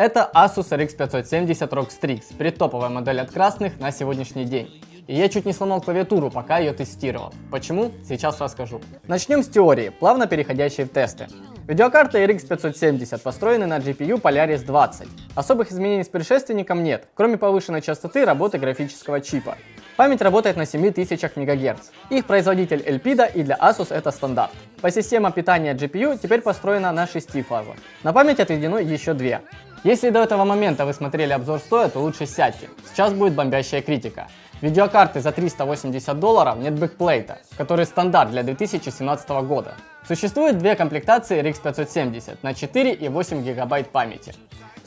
[0.00, 4.82] Это Asus RX 570 ROG Strix, предтоповая модель от красных на сегодняшний день.
[5.06, 7.34] И я чуть не сломал клавиатуру, пока ее тестировал.
[7.50, 7.92] Почему?
[8.08, 8.80] Сейчас расскажу.
[9.06, 11.26] Начнем с теории, плавно переходящей в тесты.
[11.68, 15.06] Видеокарта RX 570 построены на GPU Polaris 20.
[15.34, 19.58] Особых изменений с предшественником нет, кроме повышенной частоты работы графического чипа.
[20.00, 21.90] Память работает на 7000 МГц.
[22.08, 24.50] Их производитель Elpida и для Asus это стандарт.
[24.80, 27.74] По системе питания GPU теперь построена на 6 фазах.
[28.02, 29.42] На память отведено еще две.
[29.84, 32.70] Если до этого момента вы смотрели обзор стоя, то лучше сядьте.
[32.90, 34.28] Сейчас будет бомбящая критика.
[34.62, 39.74] Видеокарты за 380 долларов нет backplate а, который стандарт для 2017 года.
[40.08, 44.34] Существует две комплектации RX 570 на 4 и 8 гигабайт памяти.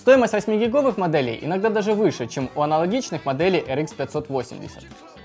[0.04, 4.84] Стоимость 8 гиговых моделей иногда даже выше, чем у аналогичных моделей RX 580.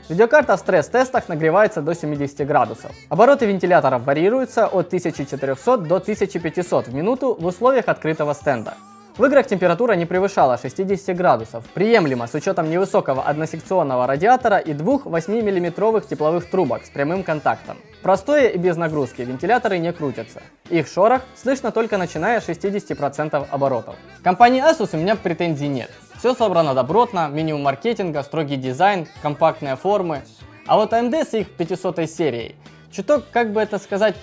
[0.08, 2.92] Видеокарта в стресс-тестах нагревается до 70 градусов.
[3.08, 8.74] Обороты вентиляторов варьируются от 1400 до 1500 в минуту в условиях открытого стенда.
[9.18, 15.06] В играх температура не превышала 60 градусов, приемлемо с учетом невысокого односекционного радиатора и двух
[15.06, 17.78] 8-мм тепловых трубок с прямым контактом.
[18.00, 20.40] Простое и без нагрузки вентиляторы не крутятся.
[20.70, 23.96] Их шорох слышно только начиная с 60% оборотов.
[24.22, 25.90] Компании Asus у меня претензий нет.
[26.16, 30.22] Все собрано добротно, минимум маркетинга, строгий дизайн, компактные формы.
[30.68, 32.54] А вот AMD с их 500 серией
[32.92, 34.14] чуток, как бы это сказать,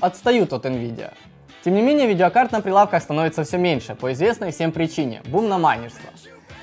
[0.00, 1.14] отстают от Nvidia.
[1.64, 5.58] Тем не менее, видеокарт на прилавках становится все меньше, по известной всем причине– бум на
[5.58, 6.10] майнерство.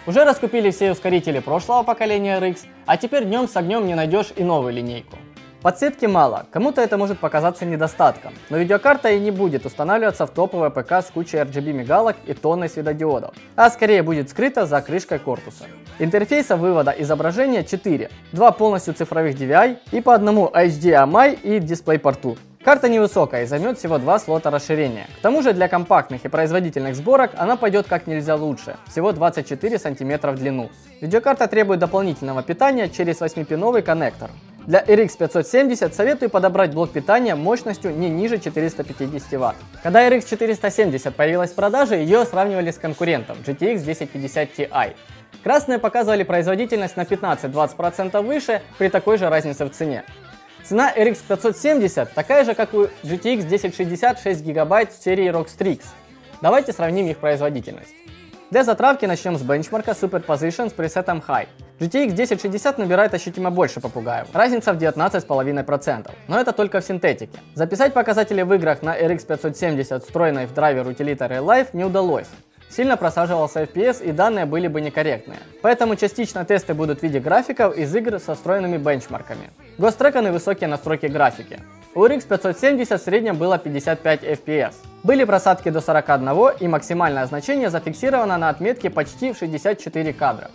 [0.05, 4.43] Уже раскупили все ускорители прошлого поколения RX, а теперь днем с огнем не найдешь и
[4.43, 5.17] новую линейку.
[5.61, 10.69] Подсветки мало, кому-то это может показаться недостатком, но видеокарта и не будет устанавливаться в топовое
[10.69, 15.65] ПК с кучей RGB мигалок и тонной светодиодов, а скорее будет скрыта за крышкой корпуса.
[15.99, 22.37] Интерфейса вывода изображения 4, два полностью цифровых DVI и по одному HDMI и DisplayPort.
[22.63, 25.07] Карта невысокая и займет всего два слота расширения.
[25.19, 29.79] К тому же для компактных и производительных сборок она пойдет как нельзя лучше, всего 24
[29.79, 30.69] см в длину.
[30.99, 34.29] Видеокарта требует дополнительного питания через 8-пиновый коннектор.
[34.67, 39.55] Для RX 570 советую подобрать блок питания мощностью не ниже 450 Вт.
[39.81, 44.95] Когда RX 470 появилась в продаже, ее сравнивали с конкурентом GTX 1050 Ti.
[45.43, 50.03] Красные показывали производительность на 15-20% выше при такой же разнице в цене.
[50.63, 55.81] Цена RX 570 такая же, как у GTX 1060 6 ГБ серии ROG Strix.
[56.41, 57.93] Давайте сравним их производительность.
[58.51, 61.47] Для затравки начнем с бенчмарка Superposition с пресетом High.
[61.79, 67.39] GTX 1060 набирает ощутимо больше попугаев, разница в 19,5%, но это только в синтетике.
[67.53, 72.27] Записать показатели в играх на RX 570, встроенной в драйвер утилита Real Life, не удалось
[72.69, 75.39] сильно просаживался FPS и данные были бы некорректные.
[75.61, 79.49] Поэтому частично тесты будут в виде графиков из игр со встроенными бенчмарками.
[79.77, 81.59] Гостреканы высокие настройки графики.
[81.95, 84.73] У RX 570 в среднем было 55 FPS.
[85.03, 90.51] Были просадки до 41 и максимальное значение зафиксировано на отметке почти в 64 кадра.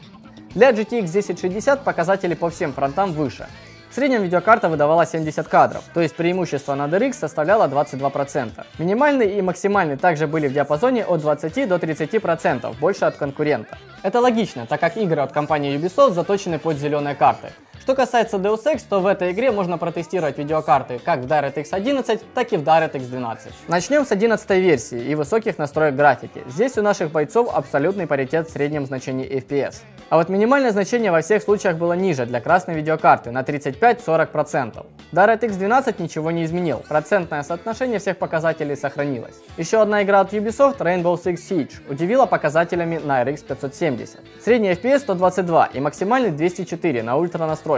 [0.54, 3.48] Для GTX 1060 показатели по всем фронтам выше.
[3.94, 8.50] В среднем видеокарта выдавала 70 кадров, то есть преимущество над RX составляло 22%.
[8.78, 13.78] Минимальный и максимальный также были в диапазоне от 20 до 30%, больше от конкурента.
[14.02, 17.52] Это логично, так как игры от компании Ubisoft заточены под зеленые карты.
[17.84, 22.32] Что касается Deus Ex, то в этой игре можно протестировать видеокарты как в DirectX 11,
[22.32, 23.52] так и в DirectX 12.
[23.68, 26.42] Начнем с 11 версии и высоких настроек графики.
[26.46, 29.82] Здесь у наших бойцов абсолютный паритет в среднем значении FPS.
[30.08, 34.86] А вот минимальное значение во всех случаях было ниже для красной видеокарты на 35-40%.
[35.12, 39.34] DirectX 12 ничего не изменил, процентное соотношение всех показателей сохранилось.
[39.58, 44.20] Еще одна игра от Ubisoft, Rainbow Six Siege, удивила показателями на RX 570.
[44.42, 47.73] Средний FPS 122 и максимальный 204 на ультра настройках.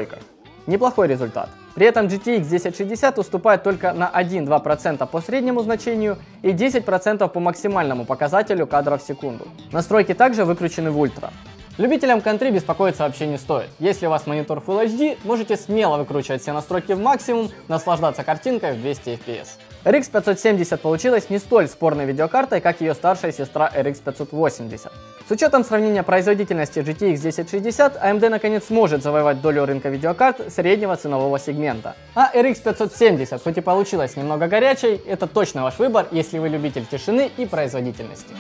[0.67, 1.49] Неплохой результат.
[1.75, 8.05] При этом GTX 1060 уступает только на 1-2% по среднему значению и 10% по максимальному
[8.05, 9.47] показателю кадров в секунду.
[9.73, 11.31] Настройки также выкручены в ультра.
[11.79, 13.69] Любителям контри беспокоиться вообще не стоит.
[13.79, 18.73] Если у вас монитор Full HD, можете смело выкручивать все настройки в максимум, наслаждаться картинкой
[18.73, 19.49] в 200 FPS.
[19.85, 24.91] RX 570 получилась не столь спорной видеокартой, как ее старшая сестра RX 580.
[25.29, 31.41] С учетом сравнения производительности GTX 1060, AMD наконец сможет завоевать долю рынка видеокарт среднего ценового
[31.41, 31.97] сегмента.
[32.15, 36.87] А RX 570, хоть и получилась немного горячей, это точно ваш выбор, если вы любитель
[36.87, 38.35] тишины и производительности.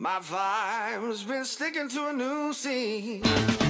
[0.00, 3.67] My vibe's been sticking to a new scene.